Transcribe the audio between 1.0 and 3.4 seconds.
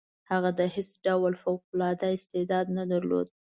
ډول فوق العاده استعداد نه درلود.